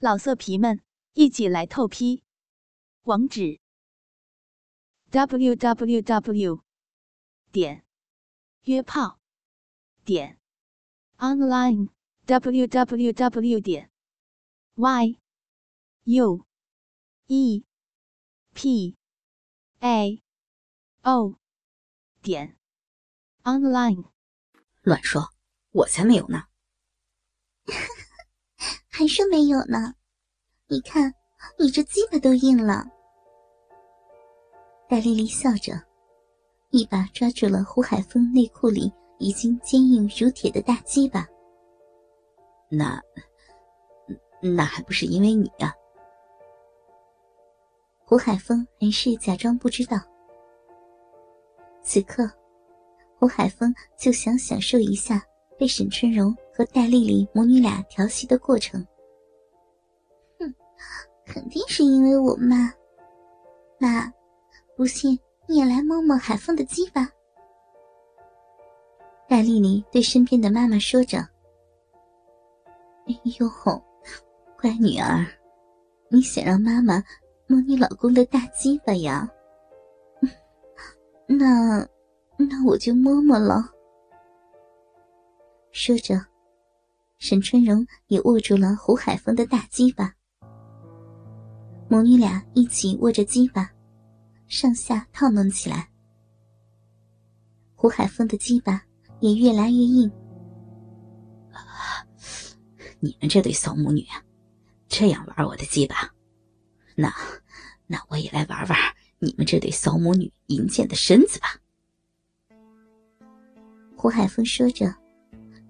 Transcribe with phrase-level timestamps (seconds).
[0.00, 0.80] 老色皮们，
[1.14, 2.22] 一起来透批！
[3.02, 3.58] 网址
[5.10, 6.62] ：w w w
[7.50, 7.84] 点
[8.62, 9.18] 约炮
[10.04, 10.38] 点
[11.16, 11.88] online
[12.26, 13.90] w w w 点
[14.76, 15.18] y
[16.04, 16.46] u
[17.26, 17.64] e
[18.54, 18.96] p
[19.80, 20.22] a
[21.02, 21.40] o
[22.22, 22.56] 点
[23.42, 24.04] online。
[24.82, 25.32] 乱说，
[25.72, 26.44] 我才没有呢！
[28.98, 29.94] 还说没有呢？
[30.66, 31.14] 你看，
[31.56, 32.84] 你这鸡巴都硬了。
[34.88, 35.80] 戴丽丽笑着，
[36.70, 41.24] 一把抓住了胡海峰内裤里已经坚硬如铁的大鸡巴。
[42.68, 43.00] 那，
[44.42, 45.72] 那还不是因为你呀？
[48.04, 49.96] 胡海峰还是假装不知道。
[51.84, 52.28] 此刻，
[53.16, 55.24] 胡海峰就想享受一下
[55.56, 56.36] 被沈春荣。
[56.58, 58.84] 和戴丽丽母女俩调戏的过程，
[60.40, 60.52] 哼，
[61.24, 62.74] 肯定是因为我妈。
[63.78, 64.12] 妈，
[64.76, 67.08] 不信你也来摸摸海凤的鸡吧。
[69.28, 71.18] 戴丽丽对身边的妈妈说着
[73.06, 73.48] ：“哎呦，
[74.60, 75.24] 乖女儿，
[76.08, 77.00] 你想让妈妈
[77.46, 79.30] 摸你老公的大鸡巴呀？
[81.28, 81.88] 那，
[82.36, 83.64] 那我就摸摸了。”
[85.70, 86.20] 说着。
[87.18, 90.14] 沈春荣也握住了胡海峰的大鸡巴，
[91.88, 93.68] 母女俩一起握着鸡巴，
[94.46, 95.90] 上下套弄起来。
[97.74, 98.82] 胡海峰的鸡巴
[99.20, 100.10] 也越来越硬。
[103.00, 104.22] 你们这对骚母女啊，
[104.88, 106.14] 这样玩我的鸡巴，
[106.94, 107.12] 那
[107.88, 108.78] 那我也来玩玩
[109.18, 111.58] 你们这对骚母女淫贱的身子吧。
[113.96, 114.94] 胡海峰说着。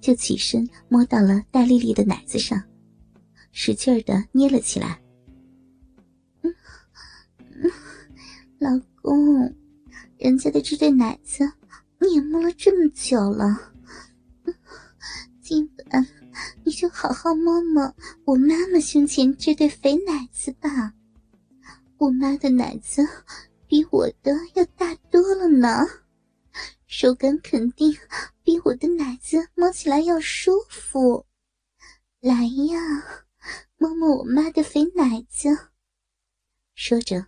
[0.00, 2.62] 就起身摸到了戴丽丽的奶子上，
[3.52, 5.00] 使劲儿的捏了起来。
[8.58, 8.70] 老
[9.02, 9.54] 公，
[10.18, 11.50] 人家的这对奶子
[12.00, 13.72] 你也摸了这么久了，
[15.40, 16.06] 今晚
[16.64, 17.94] 你就好好摸摸
[18.24, 20.92] 我妈妈胸前这对肥奶子吧。
[21.98, 23.06] 我妈的奶子
[23.66, 25.84] 比我的要大多了呢。
[26.88, 27.94] 手感肯定
[28.42, 31.26] 比我的奶子摸起来要舒服，
[32.18, 32.80] 来呀，
[33.76, 35.50] 摸摸我妈的肥奶子。
[36.74, 37.26] 说着，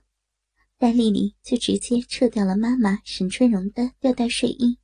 [0.79, 4.79] 戴丽丽就直接撤掉了妈妈沈春荣的吊带睡衣。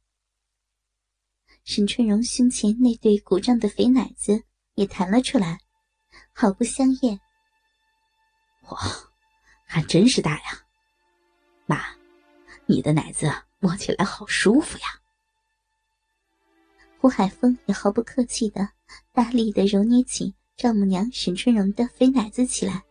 [1.64, 4.44] 沈春荣胸前那对鼓胀的肥奶子
[4.74, 5.58] 也弹了出来，
[6.34, 7.18] 好不香艳。
[8.68, 8.78] 哇，
[9.64, 10.66] 还真是大呀，
[11.64, 11.82] 妈，
[12.66, 13.26] 你的奶子。
[13.66, 14.84] 摸起来好舒服呀！
[17.00, 18.68] 胡海峰也毫不客气的
[19.12, 22.84] 大力的揉捏起丈母娘沈春荣的肥奶子起来。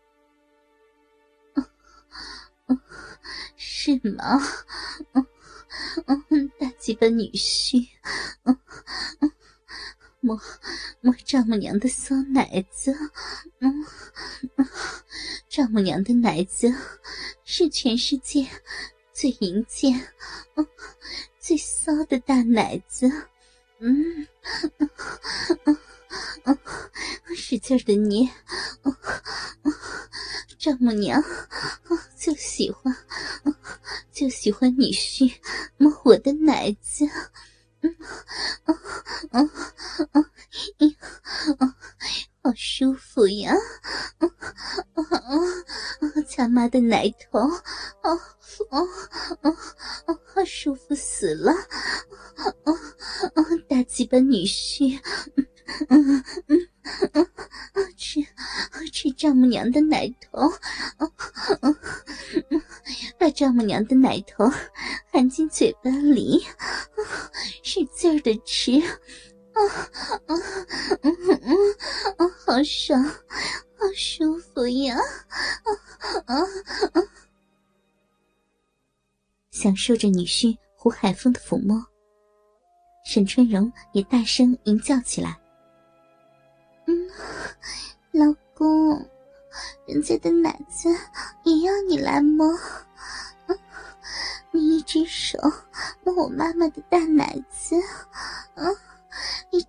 [3.55, 4.37] 是吗？
[5.13, 5.25] 嗯
[6.29, 7.87] 嗯大鸡巴女婿，
[8.43, 8.59] 嗯
[9.21, 9.31] 嗯
[10.19, 10.37] 摸
[10.99, 12.93] 摸丈母娘的骚奶子，
[13.59, 13.85] 嗯
[14.57, 14.67] 嗯，
[15.47, 16.69] 丈母娘的奶子
[17.45, 18.45] 是全世界。
[19.15, 20.09] 最淫贱、
[21.39, 23.09] 最骚的大奶子，
[23.79, 24.27] 嗯，
[27.33, 28.29] 使劲的捏，
[30.59, 31.23] 丈母娘
[32.17, 32.93] 就喜欢，
[34.11, 35.33] 就喜欢女婿
[35.77, 37.05] 摸我的奶子，
[37.79, 37.95] 嗯，
[39.31, 39.49] 嗯，
[40.11, 40.29] 嗯，
[40.79, 40.95] 嗯，
[42.43, 43.53] 好舒服呀，
[46.27, 48.19] 咱妈的奶头，哦。
[48.69, 48.87] 哦
[49.41, 49.57] 哦
[50.05, 51.51] 哦，舒服死了！
[52.63, 52.71] 哦
[53.35, 54.97] 哦，大鸡巴女婿，
[55.89, 56.69] 嗯嗯嗯
[57.73, 58.25] 嗯，吃
[58.93, 60.53] 吃丈母娘的奶头，哦
[61.61, 61.75] 哦，
[63.17, 64.49] 把丈母娘的奶头
[65.11, 66.45] 含进嘴巴里，
[67.61, 68.81] 使劲的吃，
[69.55, 69.59] 啊
[70.27, 70.35] 啊
[71.01, 71.39] 嗯嗯
[72.17, 74.95] 嗯，好爽，好舒服呀！
[74.97, 75.69] 啊
[76.25, 76.41] 啊
[76.93, 77.01] 啊！
[79.51, 81.83] 享受着女婿胡海峰的抚摸，
[83.05, 85.39] 沈春荣也大声吟叫起来
[86.85, 87.09] ：“嗯，
[88.11, 89.09] 老公，
[89.87, 90.89] 人家的奶子
[91.43, 92.47] 也要你来摸。
[94.51, 95.37] 你一只手
[96.03, 97.75] 摸我妈妈的大奶子，
[98.55, 98.73] 嗯，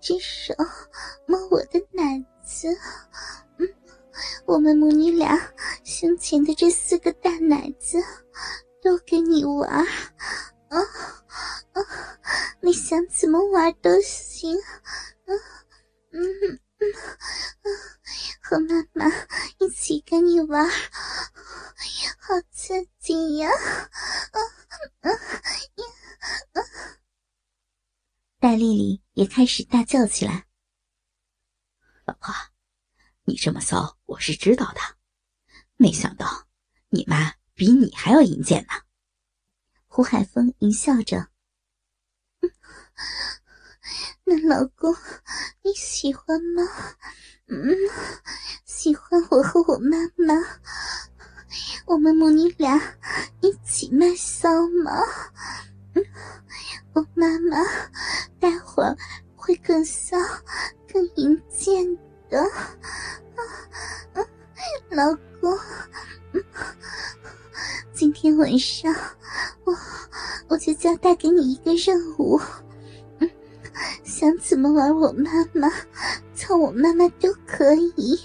[0.01, 0.53] 只手
[1.25, 2.67] 摸我的奶子，
[3.57, 3.67] 嗯，
[4.45, 5.37] 我们母女俩
[5.83, 7.97] 胸前的这四个大奶子。”
[8.79, 9.85] 都给你玩，啊
[10.69, 11.81] 啊！
[12.61, 14.55] 你想怎么玩都行，
[15.25, 15.37] 嗯
[16.11, 16.93] 嗯嗯，
[18.39, 19.11] 和妈妈
[19.57, 23.49] 一起跟你玩，好刺激呀！
[23.49, 24.39] 啊
[25.01, 25.83] 啊呀！
[28.47, 30.45] 戴丽丽也开始大叫起来
[32.07, 32.33] ：“老婆，
[33.25, 34.79] 你这么骚，我是知道的，
[35.75, 36.47] 没想到
[36.87, 38.69] 你妈比你还要淫贱呢。”
[39.85, 41.27] 胡海峰淫笑着
[44.23, 44.95] ：“那老公
[45.63, 46.63] 你喜欢吗？
[47.47, 47.75] 嗯，
[48.63, 50.33] 喜欢我和我妈妈，
[51.85, 52.97] 我们母女俩
[53.41, 54.47] 一起卖骚
[54.85, 54.93] 吗？
[55.95, 56.05] 嗯，
[56.93, 57.57] 我妈妈
[58.39, 58.95] 待会儿
[59.35, 60.17] 会更骚、
[60.91, 61.97] 更淫贱
[62.29, 62.43] 的。
[64.89, 65.57] 老公，
[67.93, 68.93] 今天晚上。”
[69.65, 69.77] 我
[70.47, 72.39] 我就交代给你一个任务，
[74.03, 75.69] 想怎么玩我妈妈、
[76.33, 78.19] 操我妈妈都可以，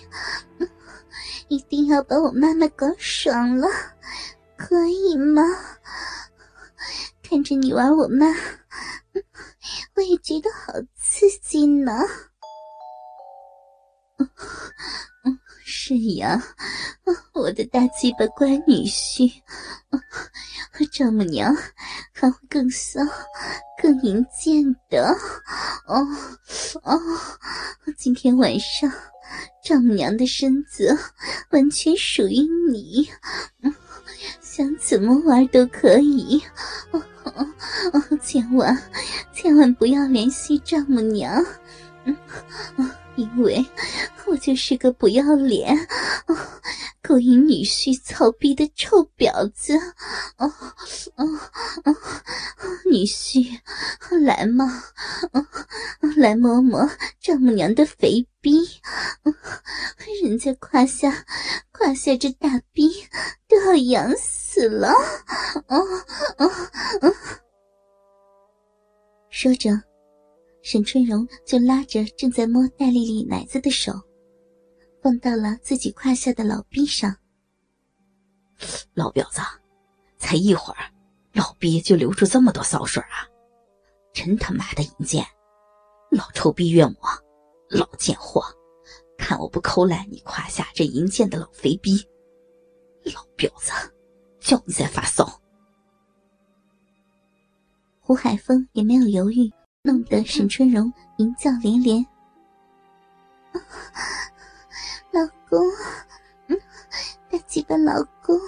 [1.49, 3.69] 一定要把我妈妈搞爽了，
[4.57, 5.43] 可以吗？
[7.23, 8.27] 看着你玩我妈，
[9.95, 11.93] 我也觉得好刺激呢。
[14.19, 16.43] 嗯， 是呀，
[17.35, 19.33] 我的大鸡巴乖女婿，
[20.93, 21.55] 丈母娘。
[22.15, 23.01] 还会更骚、
[23.83, 25.13] 更淫贱的
[25.89, 26.07] 哦
[26.85, 27.01] 哦！
[27.99, 28.89] 今天晚上
[29.61, 30.97] 丈母娘的身子
[31.51, 33.11] 完全属于你，
[34.41, 36.41] 想怎么玩都可以。
[36.93, 37.03] 哦
[37.35, 37.47] 哦
[37.93, 38.19] 哦！
[38.23, 38.77] 千万
[39.33, 41.45] 千万不要联系丈母娘，
[42.05, 42.17] 嗯，
[43.17, 43.65] 因为
[44.27, 45.77] 我就是个不要脸。
[47.03, 49.77] 勾引女婿操逼的臭婊子！
[50.37, 50.51] 哦
[51.17, 51.27] 哦
[51.85, 51.97] 哦！
[52.87, 53.59] 女婿，
[54.25, 54.85] 来嘛，
[56.17, 56.89] 来摸摸
[57.21, 58.51] 丈母娘的肥逼！
[60.23, 61.25] 人家胯下
[61.71, 62.91] 胯下这大逼
[63.49, 64.89] 都要痒死了！
[65.69, 65.79] 哦
[66.37, 66.51] 哦
[67.01, 67.15] 哦！
[69.31, 69.71] 说着，
[70.63, 73.93] 沈春荣就拉着正在摸戴丽丽奶子的手。
[75.03, 77.17] 放到了自己胯下的老逼上，
[78.95, 79.41] 老婊子，
[80.17, 80.85] 才一会儿，
[81.33, 83.27] 老逼就流出这么多骚水啊！
[84.13, 85.27] 真他妈的淫贱！
[86.11, 87.09] 老臭逼怨我，
[87.73, 88.45] 老贱货，
[89.17, 92.07] 看我不抠烂你胯下这淫贱的老肥逼！
[93.15, 93.73] 老婊子，
[94.41, 95.41] 叫你再发骚！
[97.99, 99.51] 胡海峰也没有犹豫，
[99.83, 102.05] 弄得沈春荣淫叫连连。
[105.11, 105.59] 老公，
[106.49, 106.59] 嗯，
[107.31, 108.39] 大鸡巴老公，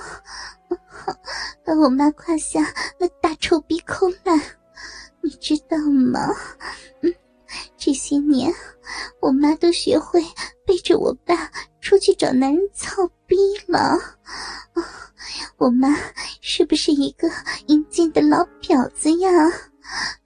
[1.65, 2.61] 把我妈胯下
[2.99, 4.39] 那大臭逼抠烂，
[5.23, 6.21] 你知道吗？
[7.01, 7.15] 嗯，
[7.85, 8.51] 这些年
[9.21, 10.19] 我妈都学会
[10.67, 11.53] 背着我爸
[11.83, 13.37] 出去找男人操逼
[13.69, 13.99] 了。
[15.59, 15.95] 我妈
[16.41, 17.29] 是不是一个
[17.67, 19.29] 淫贱的老婊子呀？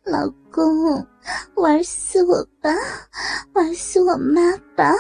[0.04, 1.04] 老公，
[1.56, 2.70] 玩死我吧，
[3.54, 4.94] 玩死我妈吧！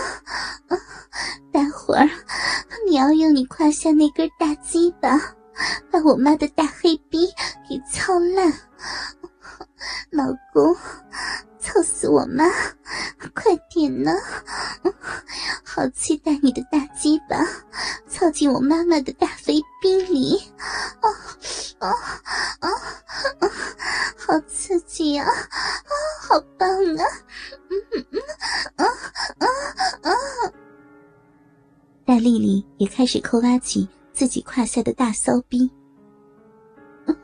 [1.52, 2.10] 待会儿
[2.88, 5.16] 你要用你胯下那根大鸡巴，
[5.92, 7.28] 把我妈的大黑逼
[7.68, 8.52] 给操烂！
[10.10, 10.74] 老公，
[11.78, 12.44] 操死我妈！
[13.36, 14.12] 快点呢！
[15.62, 17.46] 好期待你的大鸡巴
[18.08, 20.42] 操进我妈妈的大肥逼里！
[20.98, 21.06] 啊
[21.78, 21.88] 啊
[22.58, 22.68] 啊
[23.38, 23.48] 啊！
[24.16, 25.24] 好刺激呀！
[25.24, 25.32] 啊，
[26.20, 27.04] 好棒啊！
[27.70, 28.04] 嗯嗯
[28.74, 28.84] 啊
[29.38, 29.46] 啊
[30.02, 30.10] 啊！
[32.04, 35.70] 戴丽丽也开始抠挖起自己胯下的大骚逼。
[37.06, 37.16] 哦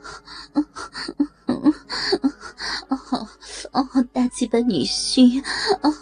[3.74, 5.42] 哦，大鸡巴女婿，
[5.82, 5.94] 哦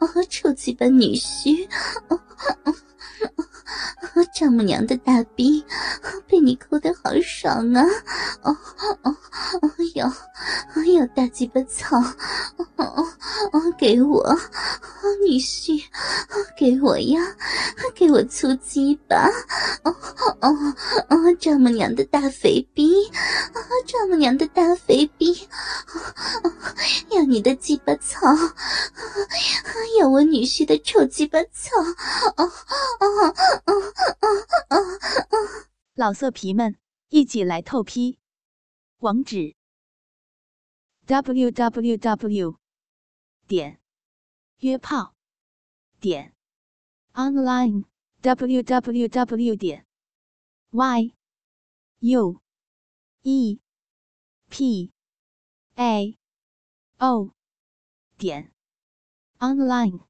[0.00, 1.68] 哦，臭鸡巴女婿，
[2.08, 2.18] 哦
[2.64, 2.74] 哦。
[4.34, 5.64] 丈母娘的大逼
[6.26, 7.84] 被你抠的好爽啊！
[8.42, 8.56] 哦
[9.02, 9.16] 哦
[9.62, 10.12] 哦哟，
[10.92, 11.96] 要大鸡巴操！
[12.56, 13.06] 哦哦
[13.52, 14.36] 哦，给我，
[15.24, 15.82] 女婿，
[16.56, 17.20] 给我呀，
[17.94, 19.28] 给我粗鸡巴！
[19.84, 19.94] 哦
[20.40, 20.74] 哦
[21.08, 22.92] 哦，丈母娘的大肥逼，
[23.86, 25.47] 丈母娘的大肥逼，
[27.18, 28.20] 要你的鸡巴操！
[29.98, 31.70] 要我女婿的臭鸡巴操！
[32.36, 32.44] 哦
[33.00, 33.34] 哦
[33.66, 33.84] 哦
[34.68, 35.66] 哦！
[35.94, 38.20] 老色皮们，一起来透批！
[38.98, 39.56] 网址
[41.06, 42.56] ：w w w
[43.48, 43.80] 点
[44.58, 45.16] 约炮
[45.98, 46.36] 点
[47.14, 47.84] online
[48.20, 49.86] w w w 点
[50.70, 51.12] y
[51.98, 52.40] u
[53.22, 53.60] e
[54.48, 54.92] p
[55.74, 56.17] a
[57.00, 57.30] o
[58.16, 58.52] 点
[59.38, 60.00] online。